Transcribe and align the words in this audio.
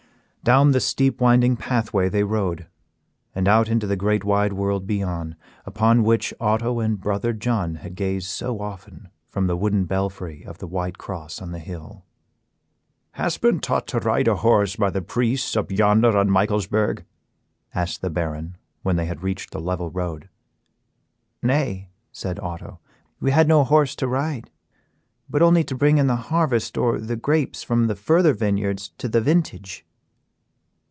Down 0.43 0.71
the 0.71 0.79
steep 0.79 1.21
winding 1.21 1.55
pathway 1.55 2.09
they 2.09 2.23
rode, 2.23 2.65
and 3.35 3.47
out 3.47 3.69
into 3.69 3.85
the 3.85 3.95
great 3.95 4.23
wide 4.23 4.53
world 4.53 4.87
beyond, 4.87 5.35
upon 5.67 6.01
which 6.03 6.33
Otto 6.39 6.79
and 6.79 6.99
brother 6.99 7.31
John 7.31 7.75
had 7.75 7.93
gazed 7.93 8.25
so 8.25 8.59
often 8.59 9.09
from 9.29 9.45
the 9.45 9.55
wooden 9.55 9.85
belfry 9.85 10.41
of 10.43 10.57
the 10.57 10.65
White 10.65 10.97
Cross 10.97 11.43
on 11.43 11.51
the 11.51 11.59
hill. 11.59 12.05
"Hast 13.11 13.39
been 13.41 13.59
taught 13.59 13.85
to 13.89 13.99
ride 13.99 14.27
a 14.27 14.37
horse 14.37 14.75
by 14.77 14.89
the 14.89 15.03
priests 15.03 15.55
up 15.55 15.69
yonder 15.71 16.17
on 16.17 16.27
Michaelsburg?" 16.31 17.03
asked 17.75 18.01
the 18.01 18.09
Baron, 18.09 18.57
when 18.81 18.95
they 18.95 19.05
had 19.05 19.21
reached 19.21 19.51
the 19.51 19.61
level 19.61 19.91
road. 19.91 20.27
"Nay," 21.43 21.91
said 22.11 22.39
Otto; 22.39 22.79
"we 23.19 23.29
had 23.29 23.47
no 23.47 23.63
horse 23.63 23.95
to 23.97 24.07
ride, 24.07 24.49
but 25.29 25.43
only 25.43 25.63
to 25.65 25.75
bring 25.75 25.99
in 25.99 26.07
the 26.07 26.15
harvest 26.15 26.79
or 26.79 26.97
the 26.99 27.15
grapes 27.15 27.61
from 27.61 27.85
the 27.85 27.95
further 27.95 28.33
vineyards 28.33 28.89
to 28.97 29.07
the 29.07 29.21
vintage." 29.21 29.85